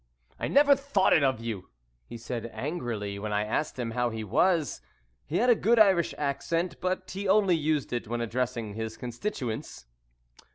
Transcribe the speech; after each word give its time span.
"]"I 0.39 0.47
never 0.47 0.75
thought 0.75 1.13
it 1.13 1.23
of 1.23 1.39
you!" 1.41 1.69
he 2.07 2.17
said 2.17 2.49
angrily, 2.55 3.19
when 3.19 3.31
I 3.31 3.43
asked 3.45 3.77
him 3.77 3.91
how 3.91 4.09
he 4.09 4.23
was. 4.23 4.81
He 5.27 5.37
had 5.37 5.51
a 5.51 5.53
good 5.53 5.77
Irish 5.77 6.15
accent, 6.17 6.81
but 6.81 7.11
he 7.11 7.27
only 7.27 7.55
used 7.55 7.93
it 7.93 8.07
when 8.07 8.19
addressing 8.19 8.73
his 8.73 8.97
constituents. 8.97 9.85